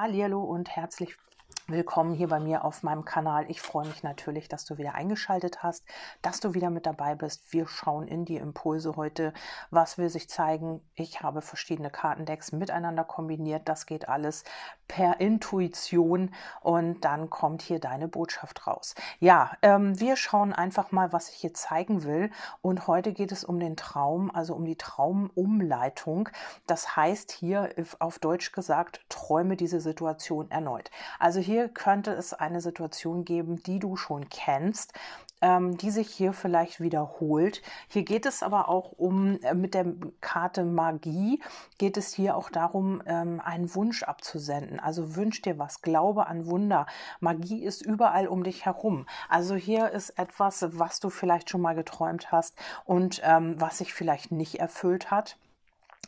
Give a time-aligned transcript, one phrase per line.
[0.00, 1.14] Hallihallo und herzlich
[1.70, 3.44] Willkommen hier bei mir auf meinem Kanal.
[3.48, 5.84] Ich freue mich natürlich, dass du wieder eingeschaltet hast,
[6.20, 7.52] dass du wieder mit dabei bist.
[7.52, 9.32] Wir schauen in die Impulse heute.
[9.70, 10.80] Was will sich zeigen?
[10.96, 13.68] Ich habe verschiedene Kartendecks miteinander kombiniert.
[13.68, 14.42] Das geht alles
[14.88, 18.96] per Intuition und dann kommt hier deine Botschaft raus.
[19.20, 22.32] Ja, ähm, wir schauen einfach mal, was ich hier zeigen will.
[22.62, 26.30] Und heute geht es um den Traum, also um die Traumumleitung.
[26.66, 30.90] Das heißt hier auf Deutsch gesagt, träume diese Situation erneut.
[31.20, 34.94] Also hier hier könnte es eine Situation geben, die du schon kennst,
[35.42, 37.60] ähm, die sich hier vielleicht wiederholt.
[37.88, 39.84] Hier geht es aber auch um, äh, mit der
[40.22, 41.42] Karte Magie,
[41.76, 44.80] geht es hier auch darum, ähm, einen Wunsch abzusenden.
[44.80, 46.86] Also wünsch dir was, glaube an Wunder.
[47.20, 49.06] Magie ist überall um dich herum.
[49.28, 52.56] Also hier ist etwas, was du vielleicht schon mal geträumt hast
[52.86, 55.36] und ähm, was sich vielleicht nicht erfüllt hat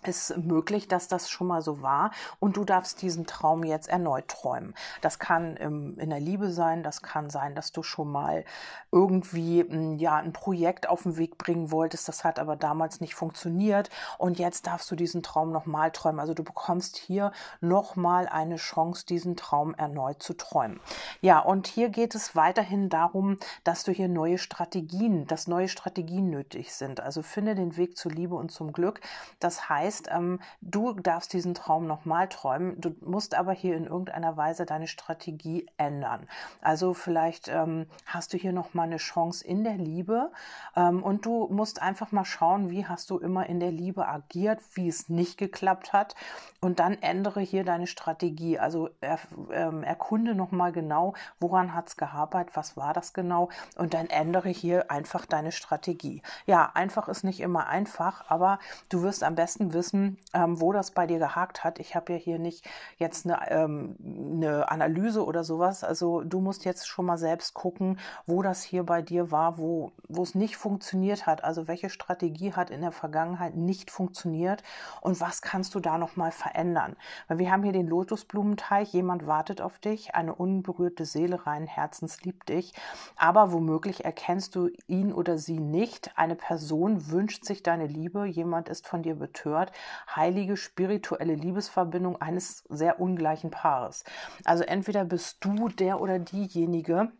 [0.04, 4.28] ist möglich, dass das schon mal so war und du darfst diesen Traum jetzt erneut
[4.28, 4.74] träumen.
[5.00, 8.44] Das kann im, in der Liebe sein, das kann sein, dass du schon mal
[8.90, 13.14] irgendwie hm, ja ein Projekt auf den Weg bringen wolltest, das hat aber damals nicht
[13.14, 16.20] funktioniert und jetzt darfst du diesen Traum nochmal träumen.
[16.20, 20.80] Also du bekommst hier nochmal eine Chance, diesen Traum erneut zu träumen.
[21.20, 26.30] Ja, und hier geht es weiterhin darum, dass du hier neue Strategien, dass neue Strategien
[26.30, 27.00] nötig sind.
[27.00, 29.00] Also finde den Weg zur Liebe und zum Glück.
[29.38, 32.80] Das heißt, heißt, ähm, du darfst diesen Traum nochmal träumen.
[32.80, 36.26] Du musst aber hier in irgendeiner Weise deine Strategie ändern.
[36.60, 40.30] Also vielleicht ähm, hast du hier nochmal eine Chance in der Liebe
[40.76, 44.60] ähm, und du musst einfach mal schauen, wie hast du immer in der Liebe agiert,
[44.74, 46.14] wie es nicht geklappt hat
[46.60, 48.58] und dann ändere hier deine Strategie.
[48.58, 49.18] Also er,
[49.52, 54.48] ähm, erkunde nochmal genau, woran hat es gehapert, was war das genau und dann ändere
[54.48, 56.22] hier einfach deine Strategie.
[56.46, 60.72] Ja, einfach ist nicht immer einfach, aber du wirst am besten wissen, wissen, ähm, wo
[60.72, 61.80] das bei dir gehakt hat.
[61.80, 62.64] Ich habe ja hier nicht
[62.98, 65.82] jetzt eine, ähm, eine Analyse oder sowas.
[65.82, 69.90] Also du musst jetzt schon mal selbst gucken, wo das hier bei dir war, wo,
[70.22, 71.42] es nicht funktioniert hat.
[71.42, 74.62] Also welche Strategie hat in der Vergangenheit nicht funktioniert
[75.00, 76.94] und was kannst du da nochmal verändern?
[77.26, 82.22] Weil wir haben hier den Lotusblumenteich, jemand wartet auf dich, eine unberührte Seele rein Herzens
[82.22, 82.72] liebt dich,
[83.16, 86.12] aber womöglich erkennst du ihn oder sie nicht.
[86.14, 89.71] Eine Person wünscht sich deine Liebe, jemand ist von dir betört
[90.14, 94.04] heilige spirituelle Liebesverbindung eines sehr ungleichen Paares.
[94.44, 97.10] Also entweder bist du der oder diejenige,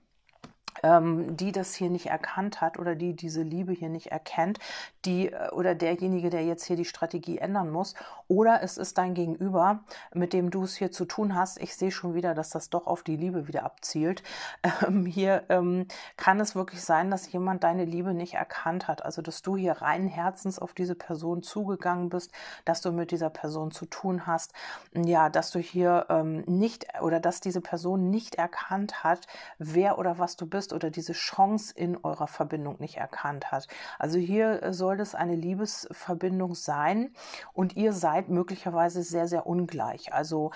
[1.37, 4.59] die das hier nicht erkannt hat oder die diese Liebe hier nicht erkennt,
[5.05, 7.95] die äh, oder derjenige, der jetzt hier die Strategie ändern muss,
[8.29, 9.81] oder es ist dein Gegenüber,
[10.15, 11.61] mit dem du es hier zu tun hast.
[11.61, 14.23] Ich sehe schon wieder, dass das doch auf die Liebe wieder abzielt.
[14.87, 19.21] Ähm, hier ähm, kann es wirklich sein, dass jemand deine Liebe nicht erkannt hat, also
[19.21, 22.33] dass du hier rein Herzens auf diese Person zugegangen bist,
[22.65, 24.53] dass du mit dieser Person zu tun hast,
[24.95, 29.27] ja, dass du hier ähm, nicht oder dass diese Person nicht erkannt hat,
[29.59, 33.67] wer oder was du bist oder diese Chance in eurer Verbindung nicht erkannt hat.
[33.99, 37.13] Also hier äh, soll es eine Liebesverbindung sein
[37.55, 40.13] und ihr seid möglicherweise sehr, sehr ungleich.
[40.13, 40.51] Also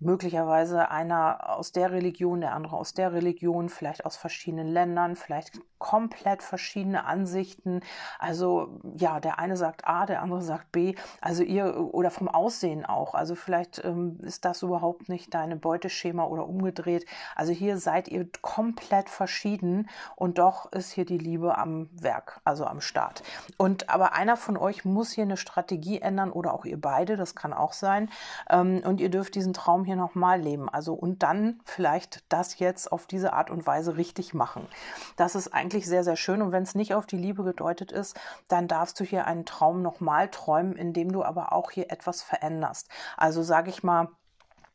[0.00, 5.60] möglicherweise einer aus der Religion, der andere aus der Religion, vielleicht aus verschiedenen Ländern, vielleicht
[5.78, 7.80] komplett verschiedene Ansichten.
[8.18, 10.94] Also ja, der eine sagt A, der andere sagt B.
[11.20, 13.14] Also ihr oder vom Aussehen auch.
[13.14, 17.06] Also vielleicht ähm, ist das überhaupt nicht deine Beuteschema oder umgedreht.
[17.34, 22.66] Also hier seid ihr komplett verschieden und doch ist hier die Liebe am Werk, also
[22.66, 23.22] am Start.
[23.56, 27.34] Und aber einer von euch muss hier eine Strategie ändern oder auch ihr beide, das
[27.34, 28.10] kann auch sein.
[28.50, 30.68] Ähm, und ihr dürft diesen Traum hier nochmal leben.
[30.68, 34.68] Also und dann vielleicht das jetzt auf diese Art und Weise richtig machen.
[35.16, 36.42] Das ist eigentlich sehr, sehr schön.
[36.42, 38.18] Und wenn es nicht auf die Liebe gedeutet ist,
[38.48, 42.88] dann darfst du hier einen Traum nochmal träumen, indem du aber auch hier etwas veränderst.
[43.16, 44.08] Also sage ich mal,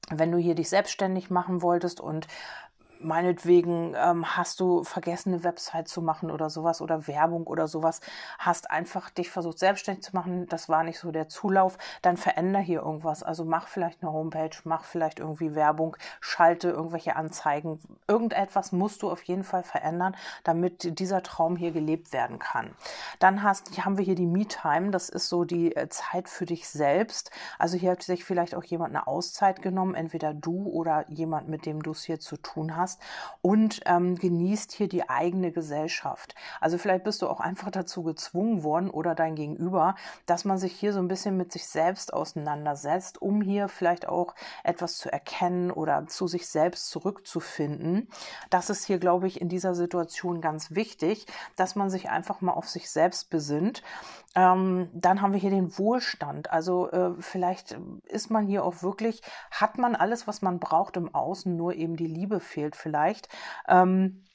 [0.09, 2.27] wenn du hier dich selbstständig machen wolltest und
[3.03, 8.01] meinetwegen ähm, hast du vergessen, eine Website zu machen oder sowas oder Werbung oder sowas,
[8.39, 12.59] hast einfach dich versucht selbstständig zu machen, das war nicht so der Zulauf, dann veränder
[12.59, 13.23] hier irgendwas.
[13.23, 17.79] Also mach vielleicht eine Homepage, mach vielleicht irgendwie Werbung, schalte irgendwelche Anzeigen.
[18.07, 22.71] Irgendetwas musst du auf jeden Fall verändern, damit dieser Traum hier gelebt werden kann.
[23.19, 26.67] Dann hast, haben wir hier die Me-Time, das ist so die äh, Zeit für dich
[26.67, 27.31] selbst.
[27.59, 31.65] Also hier hat sich vielleicht auch jemand eine Auszeit genommen, entweder du oder jemand, mit
[31.65, 32.99] dem du es hier zu tun hast hast
[33.41, 36.35] und ähm, genießt hier die eigene Gesellschaft.
[36.61, 39.95] Also vielleicht bist du auch einfach dazu gezwungen worden oder dein Gegenüber,
[40.25, 44.35] dass man sich hier so ein bisschen mit sich selbst auseinandersetzt, um hier vielleicht auch
[44.63, 48.07] etwas zu erkennen oder zu sich selbst zurückzufinden.
[48.49, 51.25] Das ist hier, glaube ich, in dieser Situation ganz wichtig,
[51.55, 53.83] dass man sich einfach mal auf sich selbst besinnt.
[54.35, 56.51] Ähm, dann haben wir hier den Wohlstand.
[56.51, 61.13] Also äh, vielleicht ist man hier auch wirklich, hat man alles, was man braucht im
[61.13, 63.27] Außen, nur eben die Liebe fehlt vielleicht.
[63.67, 64.25] Ähm,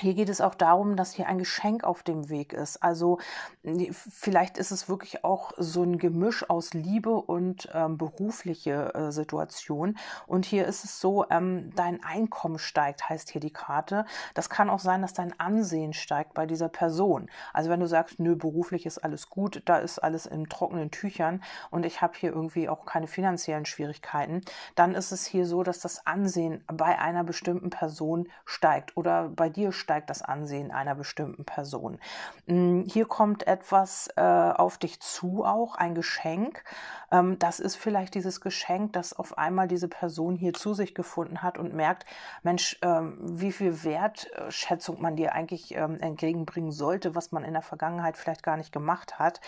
[0.00, 2.82] hier geht es auch darum, dass hier ein Geschenk auf dem Weg ist.
[2.82, 3.18] Also
[3.64, 9.96] vielleicht ist es wirklich auch so ein Gemisch aus Liebe und ähm, berufliche äh, Situation.
[10.26, 14.04] Und hier ist es so, ähm, dein Einkommen steigt, heißt hier die Karte.
[14.34, 17.30] Das kann auch sein, dass dein Ansehen steigt bei dieser Person.
[17.52, 21.42] Also wenn du sagst, nö, beruflich ist alles gut, da ist alles in trockenen Tüchern
[21.70, 24.42] und ich habe hier irgendwie auch keine finanziellen Schwierigkeiten,
[24.74, 29.48] dann ist es hier so, dass das Ansehen bei einer bestimmten Person steigt oder bei
[29.48, 32.00] dir steigt steigt das Ansehen einer bestimmten Person.
[32.46, 36.64] Mm, hier kommt etwas äh, auf dich zu, auch ein Geschenk.
[37.12, 41.40] Ähm, das ist vielleicht dieses Geschenk, das auf einmal diese Person hier zu sich gefunden
[41.40, 42.04] hat und merkt,
[42.42, 47.62] Mensch, ähm, wie viel Wertschätzung man dir eigentlich ähm, entgegenbringen sollte, was man in der
[47.62, 49.40] Vergangenheit vielleicht gar nicht gemacht hat.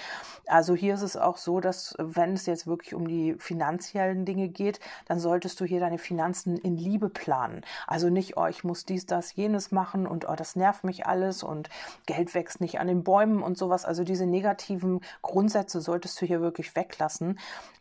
[0.46, 4.50] Also hier ist es auch so, dass wenn es jetzt wirklich um die finanziellen Dinge
[4.50, 7.62] geht, dann solltest du hier deine Finanzen in Liebe planen.
[7.88, 11.42] Also nicht, oh, ich muss dies, das, jenes machen und oh, das nervt mich alles
[11.42, 11.69] und
[12.06, 13.84] Geld wächst nicht an den Bäumen und sowas.
[13.84, 17.38] Also diese negativen Grundsätze solltest du hier wirklich weglassen,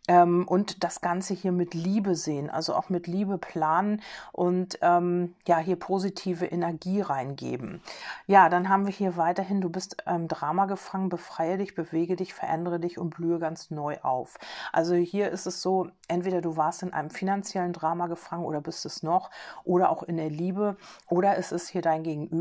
[0.08, 4.02] ähm, und das Ganze hier mit Liebe sehen, also auch mit Liebe planen
[4.32, 7.82] und ähm, ja, hier positive Energie reingeben.
[8.26, 12.34] Ja, dann haben wir hier weiterhin, du bist im Drama gefangen, befreie dich, bewege dich,
[12.34, 14.38] verändere dich und blühe ganz neu auf.
[14.72, 18.86] Also hier ist es so, entweder du warst in einem finanziellen Drama gefangen oder bist
[18.86, 19.30] es noch
[19.66, 20.78] oder auch in der Liebe
[21.10, 22.37] oder es ist hier dein Gegenüber.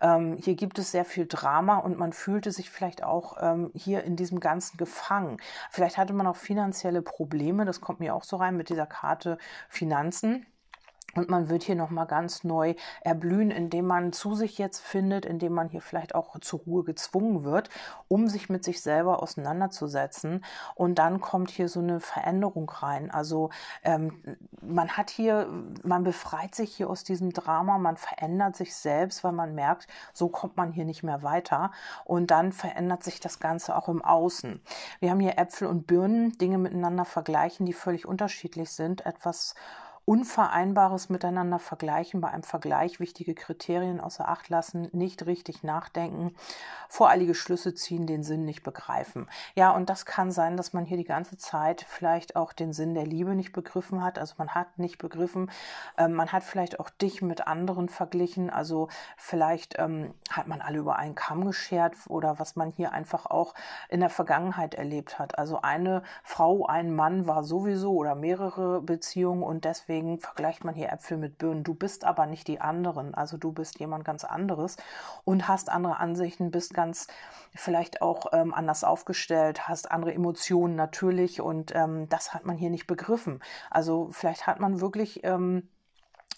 [0.00, 4.04] Ähm, hier gibt es sehr viel Drama und man fühlte sich vielleicht auch ähm, hier
[4.04, 5.38] in diesem Ganzen gefangen.
[5.70, 7.64] Vielleicht hatte man auch finanziell finanzielle Probleme.
[7.64, 9.38] Das kommt mir auch so rein mit dieser Karte
[9.68, 10.46] Finanzen.
[11.14, 15.52] Und man wird hier nochmal ganz neu erblühen, indem man zu sich jetzt findet, indem
[15.52, 17.68] man hier vielleicht auch zur Ruhe gezwungen wird,
[18.08, 20.44] um sich mit sich selber auseinanderzusetzen.
[20.74, 23.10] Und dann kommt hier so eine Veränderung rein.
[23.10, 23.50] Also
[23.84, 24.22] ähm,
[24.62, 25.48] man hat hier,
[25.82, 30.28] man befreit sich hier aus diesem Drama, man verändert sich selbst, weil man merkt, so
[30.28, 31.72] kommt man hier nicht mehr weiter.
[32.04, 34.62] Und dann verändert sich das Ganze auch im Außen.
[35.00, 39.04] Wir haben hier Äpfel und Birnen, Dinge miteinander vergleichen, die völlig unterschiedlich sind.
[39.04, 39.54] Etwas
[40.04, 46.34] Unvereinbares miteinander vergleichen, bei einem Vergleich wichtige Kriterien außer Acht lassen, nicht richtig nachdenken,
[46.88, 49.28] voreilige Schlüsse ziehen, den Sinn nicht begreifen.
[49.54, 52.94] Ja, und das kann sein, dass man hier die ganze Zeit vielleicht auch den Sinn
[52.94, 54.18] der Liebe nicht begriffen hat.
[54.18, 55.52] Also man hat nicht begriffen,
[55.96, 58.50] äh, man hat vielleicht auch dich mit anderen verglichen.
[58.50, 63.26] Also vielleicht ähm, hat man alle über einen Kamm geschert oder was man hier einfach
[63.26, 63.54] auch
[63.88, 65.38] in der Vergangenheit erlebt hat.
[65.38, 70.74] Also eine Frau, ein Mann war sowieso oder mehrere Beziehungen und deswegen deswegen vergleicht man
[70.74, 71.64] hier Äpfel mit Birnen.
[71.64, 73.14] Du bist aber nicht die anderen.
[73.14, 74.76] Also du bist jemand ganz anderes
[75.24, 77.08] und hast andere Ansichten, bist ganz
[77.54, 82.70] vielleicht auch ähm, anders aufgestellt, hast andere Emotionen natürlich und ähm, das hat man hier
[82.70, 83.40] nicht begriffen.
[83.70, 85.68] Also vielleicht hat man wirklich ähm,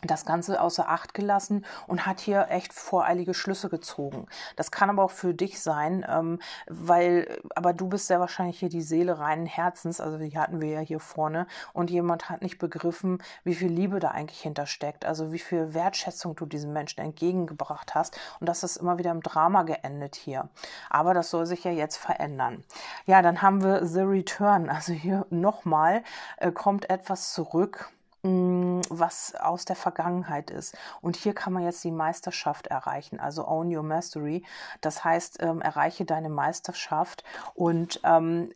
[0.02, 4.26] das Ganze außer Acht gelassen und hat hier echt voreilige Schlüsse gezogen.
[4.56, 8.68] Das kann aber auch für dich sein, ähm, weil, aber du bist sehr wahrscheinlich hier
[8.68, 12.58] die Seele reinen Herzens, also die hatten wir ja hier vorne, und jemand hat nicht
[12.58, 17.94] begriffen, wie viel Liebe da eigentlich hintersteckt, also wie viel Wertschätzung du diesem Menschen entgegengebracht
[17.94, 20.48] hast und das ist immer wieder im Drama geendet hier.
[20.90, 22.64] Aber das soll sich ja jetzt verändern.
[23.06, 26.02] Ja, dann haben wir The Return, also hier nochmal
[26.36, 27.90] äh, kommt etwas zurück
[28.24, 30.76] was aus der Vergangenheit ist.
[31.02, 34.44] Und hier kann man jetzt die Meisterschaft erreichen, also Own Your Mastery.
[34.80, 37.22] Das heißt, ähm, erreiche deine Meisterschaft.
[37.54, 38.50] Und ähm,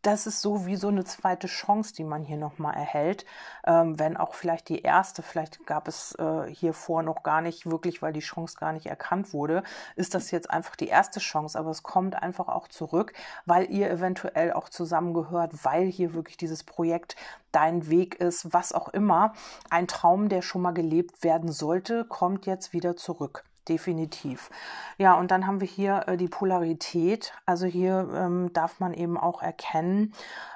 [0.00, 3.26] das ist so wie so eine zweite Chance, die man hier nochmal erhält.
[3.66, 7.70] Ähm, wenn auch vielleicht die erste, vielleicht gab es äh, hier vor noch gar nicht
[7.70, 9.62] wirklich, weil die Chance gar nicht erkannt wurde,
[9.96, 11.58] ist das jetzt einfach die erste Chance.
[11.58, 13.12] Aber es kommt einfach auch zurück,
[13.44, 17.16] weil ihr eventuell auch zusammengehört, weil hier wirklich dieses Projekt
[17.52, 19.34] dein Weg ist, was auch immer.
[19.70, 23.44] Ein Traum, der schon mal gelebt werden sollte, kommt jetzt wieder zurück.
[23.68, 24.50] Definitiv.
[24.98, 27.32] Ja, und dann haben wir hier äh, die Polarität.
[27.46, 30.12] Also hier ähm, darf man eben auch erkennen,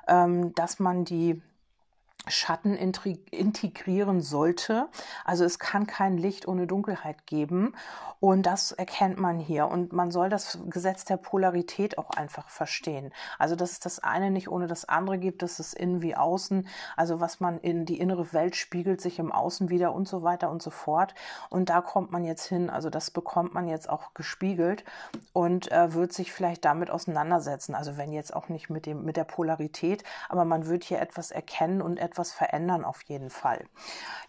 [0.08, 1.42] ähm, dass man die
[2.26, 4.88] Schatten integrieren sollte.
[5.24, 7.74] Also es kann kein Licht ohne Dunkelheit geben.
[8.24, 9.68] Und das erkennt man hier.
[9.68, 13.12] Und man soll das Gesetz der Polarität auch einfach verstehen.
[13.38, 16.66] Also dass es das eine nicht ohne das andere gibt, dass es innen wie außen,
[16.96, 20.50] also was man in die innere Welt spiegelt sich im Außen wieder und so weiter
[20.50, 21.14] und so fort.
[21.50, 22.70] Und da kommt man jetzt hin.
[22.70, 24.84] Also das bekommt man jetzt auch gespiegelt
[25.34, 27.74] und äh, wird sich vielleicht damit auseinandersetzen.
[27.74, 31.30] Also wenn jetzt auch nicht mit dem, mit der Polarität, aber man wird hier etwas
[31.30, 33.64] erkennen und etwas etwas verändern auf jeden Fall.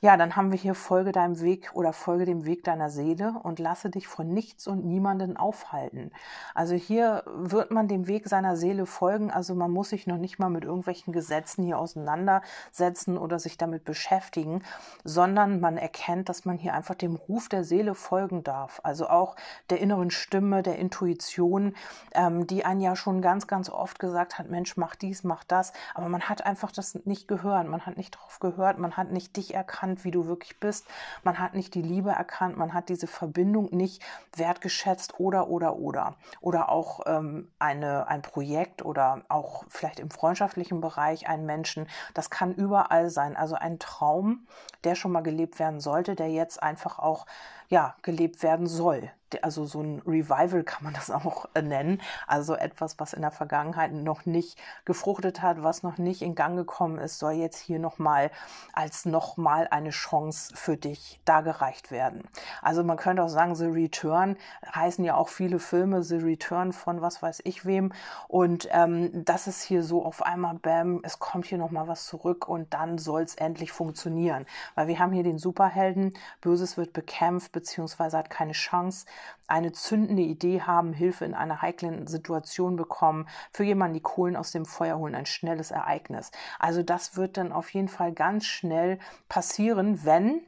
[0.02, 3.60] Ja, dann haben wir hier Folge deinem Weg oder Folge dem Weg deiner Seele und
[3.60, 6.12] lasse dich von nichts und niemanden aufhalten.
[6.56, 9.30] Also hier wird man dem Weg seiner Seele folgen.
[9.30, 13.86] Also man muss sich noch nicht mal mit irgendwelchen Gesetzen hier auseinandersetzen oder sich damit
[13.86, 14.64] beschäftigen,
[15.04, 18.82] sondern man erkennt, dass man hier einfach dem Ruf der Seele folgen darf.
[18.84, 19.36] Also auch
[19.70, 21.76] der inneren Stimme, der Intuition,
[22.14, 25.72] ähm, die einen ja schon ganz, ganz oft gesagt hat, Mensch, mach dies, mach das.
[25.94, 29.36] Aber man hat einfach das nicht gehört man hat nicht darauf gehört, man hat nicht
[29.36, 30.88] dich erkannt, wie du wirklich bist,
[31.24, 34.02] man hat nicht die Liebe erkannt, man hat diese Verbindung nicht
[34.34, 36.16] wertgeschätzt oder oder oder.
[36.40, 41.88] Oder auch ähm, eine, ein Projekt oder auch vielleicht im freundschaftlichen Bereich einen Menschen.
[42.14, 43.36] Das kann überall sein.
[43.36, 44.48] Also ein Traum,
[44.86, 47.26] der schon mal gelebt werden sollte, der jetzt einfach auch
[47.70, 49.12] ja, gelebt werden soll
[49.44, 52.02] also so ein Revival kann man das auch äh, nennen.
[52.28, 56.56] Also etwas, was in der Vergangenheit noch nicht gefruchtet hat, was noch nicht in Gang
[56.56, 58.32] gekommen ist, soll jetzt hier nochmal
[58.74, 62.24] als nochmal eine Chance für dich dargereicht werden.
[62.62, 64.38] Also man könnte auch sagen, The Return
[64.74, 67.94] heißen ja auch viele Filme, The Return von was weiß ich wem.
[68.28, 72.48] Und ähm, das ist hier so auf einmal, bam, es kommt hier nochmal was zurück
[72.48, 74.46] und dann soll es endlich funktionieren.
[74.76, 79.08] Weil wir haben hier den Superhelden, Böses wird bekämpft, beziehungsweise hat keine Chance
[79.48, 84.52] eine zündende Idee haben, Hilfe in einer heiklen Situation bekommen, für jemanden die Kohlen aus
[84.52, 86.32] dem Feuer holen, ein schnelles Ereignis.
[86.60, 90.42] Also das wird dann auf jeden Fall ganz schnell passieren, wenn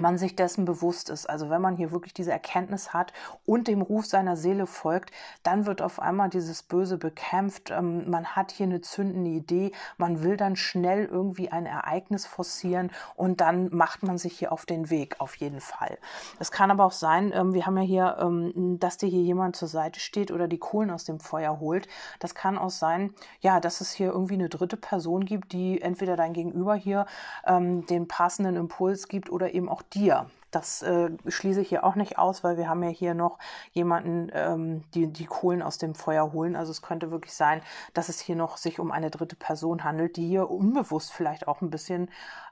[0.00, 1.28] man sich dessen bewusst ist.
[1.28, 3.12] Also wenn man hier wirklich diese Erkenntnis hat
[3.46, 5.10] und dem Ruf seiner Seele folgt,
[5.42, 7.70] dann wird auf einmal dieses Böse bekämpft.
[7.70, 12.90] Ähm, man hat hier eine zündende Idee, man will dann schnell irgendwie ein Ereignis forcieren
[13.16, 15.98] und dann macht man sich hier auf den Weg, auf jeden Fall.
[16.38, 19.56] Es kann aber auch sein, ähm, wir haben ja hier, ähm, dass dir hier jemand
[19.56, 21.88] zur Seite steht oder die Kohlen aus dem Feuer holt.
[22.18, 26.16] Das kann auch sein, ja, dass es hier irgendwie eine dritte Person gibt, die entweder
[26.16, 27.06] dein Gegenüber hier
[27.46, 30.26] den passenden Impuls gibt oder eben auch dir.
[30.50, 33.38] Das äh, schließe ich hier auch nicht aus, weil wir haben ja hier noch
[33.72, 36.56] jemanden, ähm, die die Kohlen aus dem Feuer holen.
[36.56, 37.62] Also es könnte wirklich sein,
[37.94, 41.60] dass es hier noch sich um eine dritte Person handelt, die hier unbewusst vielleicht auch
[41.60, 42.08] ein bisschen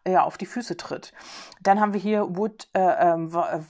[0.06, 1.12] ja, auf die Füße tritt.
[1.62, 3.14] Dann haben wir hier Wood, äh, äh,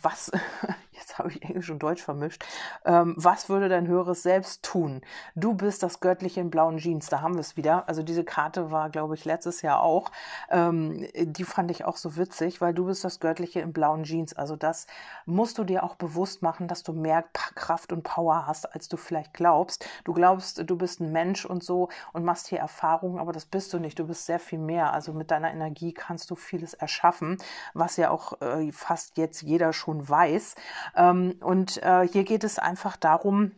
[0.03, 0.31] was,
[0.93, 2.45] jetzt habe ich Englisch und Deutsch vermischt.
[2.85, 5.01] Ähm, was würde dein höheres Selbst tun?
[5.35, 7.09] Du bist das Göttliche in blauen Jeans.
[7.09, 7.89] Da haben wir es wieder.
[7.89, 10.11] Also diese Karte war, glaube ich, letztes Jahr auch.
[10.51, 14.16] Ähm, die fand ich auch so witzig, weil du bist das Göttliche in blauen Jeans.
[14.37, 14.87] Also das
[15.25, 18.97] musst du dir auch bewusst machen, dass du mehr Kraft und Power hast, als du
[18.97, 19.87] vielleicht glaubst.
[20.05, 23.73] Du glaubst, du bist ein Mensch und so und machst hier Erfahrungen, aber das bist
[23.73, 23.99] du nicht.
[23.99, 24.93] Du bist sehr viel mehr.
[24.93, 27.39] Also mit deiner Energie kannst du vieles erschaffen,
[27.75, 30.55] was ja auch äh, fast jetzt jeder schon weiß.
[30.97, 33.53] Ähm, und äh, hier geht es einfach darum,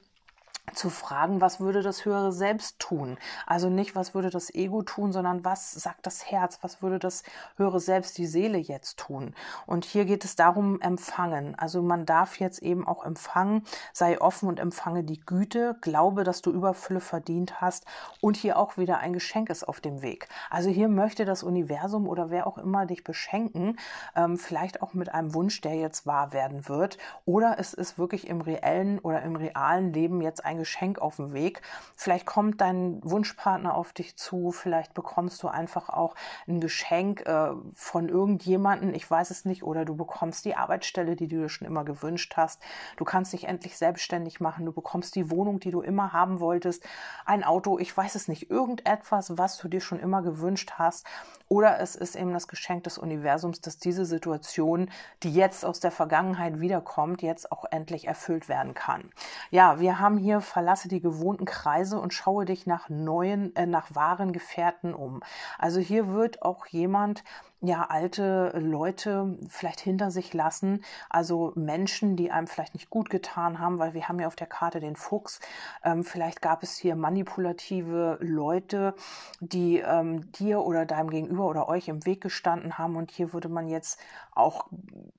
[0.74, 3.18] zu fragen, was würde das höhere Selbst tun?
[3.46, 6.58] Also nicht, was würde das Ego tun, sondern was sagt das Herz?
[6.62, 7.22] Was würde das
[7.56, 9.34] höhere Selbst, die Seele jetzt tun?
[9.66, 11.54] Und hier geht es darum, empfangen.
[11.58, 16.42] Also man darf jetzt eben auch empfangen, sei offen und empfange die Güte, glaube, dass
[16.42, 17.84] du Überfülle verdient hast
[18.20, 20.28] und hier auch wieder ein Geschenk ist auf dem Weg.
[20.50, 23.78] Also hier möchte das Universum oder wer auch immer dich beschenken,
[24.16, 26.98] ähm, vielleicht auch mit einem Wunsch, der jetzt wahr werden wird.
[27.24, 31.32] Oder es ist wirklich im reellen oder im realen Leben jetzt ein Geschenk auf dem
[31.32, 31.62] Weg.
[31.96, 36.14] Vielleicht kommt dein Wunschpartner auf dich zu, vielleicht bekommst du einfach auch
[36.46, 41.28] ein Geschenk äh, von irgendjemanden, ich weiß es nicht, oder du bekommst die Arbeitsstelle, die
[41.28, 42.60] du dir schon immer gewünscht hast.
[42.96, 46.84] Du kannst dich endlich selbstständig machen, du bekommst die Wohnung, die du immer haben wolltest,
[47.24, 51.06] ein Auto, ich weiß es nicht, irgendetwas, was du dir schon immer gewünscht hast.
[51.48, 54.90] Oder es ist eben das Geschenk des Universums, dass diese Situation,
[55.22, 59.10] die jetzt aus der Vergangenheit wiederkommt, jetzt auch endlich erfüllt werden kann.
[59.50, 63.94] Ja, wir haben hier verlasse die gewohnten Kreise und schaue dich nach neuen, äh, nach
[63.94, 65.20] wahren Gefährten um.
[65.58, 67.24] Also hier wird auch jemand
[67.60, 73.58] ja alte Leute vielleicht hinter sich lassen, also Menschen, die einem vielleicht nicht gut getan
[73.58, 75.40] haben, weil wir haben ja auf der Karte den Fuchs.
[75.82, 78.94] Ähm, vielleicht gab es hier manipulative Leute,
[79.40, 83.48] die ähm, dir oder deinem Gegenüber oder euch im Weg gestanden haben und hier würde
[83.48, 83.98] man jetzt
[84.34, 84.68] auch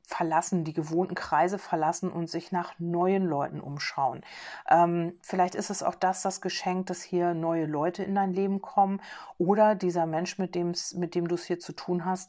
[0.08, 4.22] verlassen, die gewohnten Kreise verlassen und sich nach neuen Leuten umschauen.
[4.70, 8.62] Ähm, vielleicht ist es auch das, das Geschenk, dass hier neue Leute in dein Leben
[8.62, 9.02] kommen
[9.38, 12.29] oder dieser Mensch, mit mit dem du es hier zu tun hast,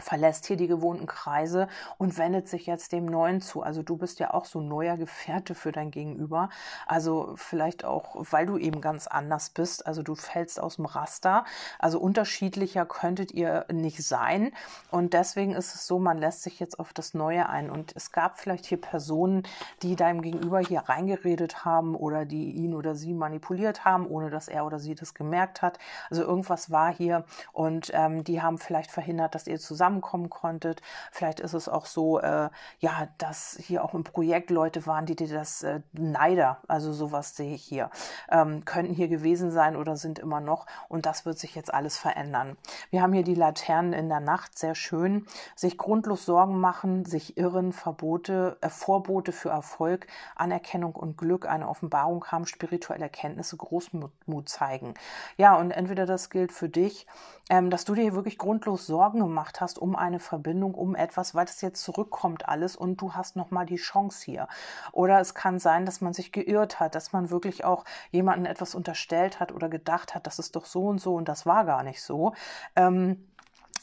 [0.00, 3.62] verlässt hier die gewohnten Kreise und wendet sich jetzt dem Neuen zu.
[3.62, 6.48] Also du bist ja auch so neuer Gefährte für dein Gegenüber.
[6.86, 9.86] Also vielleicht auch, weil du eben ganz anders bist.
[9.86, 11.44] Also du fällst aus dem Raster.
[11.78, 14.52] Also unterschiedlicher könntet ihr nicht sein.
[14.90, 17.70] Und deswegen ist es so, man lässt sich jetzt auf das Neue ein.
[17.70, 19.44] Und es gab vielleicht hier Personen,
[19.82, 24.48] die deinem Gegenüber hier reingeredet haben oder die ihn oder sie manipuliert haben, ohne dass
[24.48, 25.78] er oder sie das gemerkt hat.
[26.10, 30.82] Also irgendwas war hier und ähm, die haben vielleicht verhindert, dass ihr zusammen zusammenkommen konntet.
[31.10, 35.16] Vielleicht ist es auch so, äh, ja, dass hier auch im Projekt Leute waren, die
[35.16, 37.90] dir das äh, Neider, also sowas sehe ich hier,
[38.30, 40.66] ähm, könnten hier gewesen sein oder sind immer noch.
[40.88, 42.56] Und das wird sich jetzt alles verändern.
[42.90, 45.26] Wir haben hier die Laternen in der Nacht, sehr schön.
[45.56, 51.68] Sich grundlos Sorgen machen, sich irren, Verbote, äh, Vorbote für Erfolg, Anerkennung und Glück, eine
[51.68, 54.94] Offenbarung haben, spirituelle Erkenntnisse, Großmut zeigen.
[55.36, 57.08] Ja, und entweder das gilt für dich,
[57.50, 61.34] ähm, dass du dir wirklich grundlos Sorgen gemacht hast, hast um eine Verbindung, um etwas,
[61.34, 64.48] weil es jetzt zurückkommt alles und du hast nochmal die Chance hier.
[64.92, 68.74] Oder es kann sein, dass man sich geirrt hat, dass man wirklich auch jemanden etwas
[68.74, 71.82] unterstellt hat oder gedacht hat, das ist doch so und so und das war gar
[71.82, 72.34] nicht so.
[72.76, 73.26] Ähm,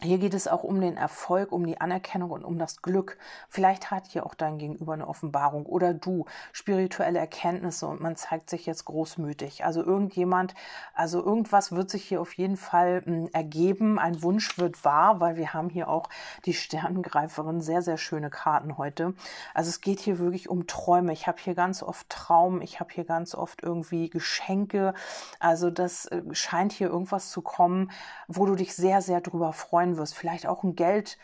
[0.04, 3.20] hier geht es auch um den Erfolg, um die Anerkennung und um das Glück.
[3.50, 8.50] Vielleicht hat hier auch dein Gegenüber eine Offenbarung oder du spirituelle Erkenntnisse und man zeigt
[8.50, 9.64] sich jetzt großmütig.
[9.64, 10.56] Also irgendjemand,
[10.96, 14.00] also irgendwas wird sich hier auf jeden Fall hm, ergeben.
[14.00, 16.10] Ein Wunsch wird wahr, weil wir haben hier auch
[16.46, 17.62] die Sternengreiferin.
[17.62, 19.14] Sehr, sehr schöne Karten heute.
[19.54, 21.14] Also es geht hier wirklich um Träume.
[21.14, 22.62] Ich habe hier ganz oft Traum.
[22.62, 24.96] Ich habe hier ganz oft irgendwie Geschenke.
[25.40, 27.92] Also das äh, scheint hier irgendwas zu kommen,
[28.28, 30.16] wo du dich sehr, sehr drüber freuen wirst.
[30.16, 31.18] Vielleicht auch ein Geld,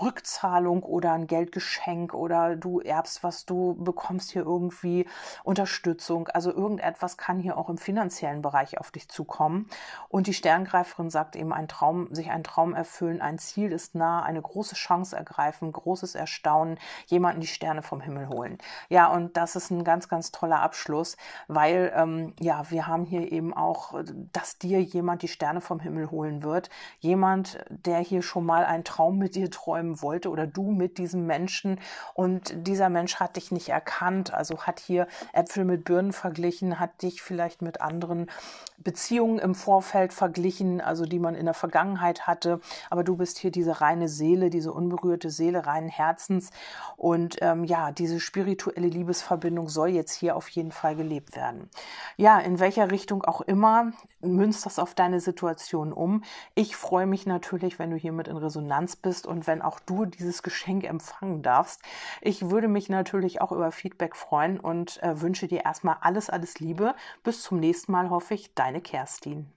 [0.00, 5.06] Rückzahlung oder ein Geldgeschenk oder du erbst was, du bekommst hier irgendwie
[5.44, 6.28] Unterstützung.
[6.28, 9.68] Also irgendetwas kann hier auch im finanziellen Bereich auf dich zukommen.
[10.08, 14.22] Und die Sterngreiferin sagt eben, ein Traum, sich ein Traum erfüllen, ein Ziel ist nah,
[14.22, 18.58] eine große Chance ergreifen, großes Erstaunen, jemanden die Sterne vom Himmel holen.
[18.88, 21.16] Ja, und das ist ein ganz, ganz toller Abschluss,
[21.48, 23.94] weil ähm, ja, wir haben hier eben auch,
[24.32, 26.70] dass dir jemand die Sterne vom Himmel holen wird.
[27.00, 30.98] Jemand, der hier schon mal einen Traum mit dir träumt träumen wollte oder du mit
[30.98, 31.80] diesem Menschen
[32.14, 37.02] und dieser Mensch hat dich nicht erkannt, also hat hier Äpfel mit Birnen verglichen, hat
[37.02, 38.30] dich vielleicht mit anderen
[38.78, 42.60] Beziehungen im Vorfeld verglichen, also die man in der Vergangenheit hatte,
[42.90, 46.50] aber du bist hier diese reine Seele, diese unberührte Seele reinen Herzens
[46.96, 51.70] und ähm, ja, diese spirituelle Liebesverbindung soll jetzt hier auf jeden Fall gelebt werden.
[52.16, 56.22] Ja, in welcher Richtung auch immer, münzt das auf deine Situation um.
[56.54, 60.04] Ich freue mich natürlich, wenn du hiermit in Resonanz bist und wenn auch auch du
[60.04, 61.80] dieses Geschenk empfangen darfst.
[62.20, 66.60] Ich würde mich natürlich auch über Feedback freuen und äh, wünsche dir erstmal alles, alles
[66.60, 66.94] Liebe.
[67.22, 69.50] Bis zum nächsten Mal hoffe ich, deine Kerstin.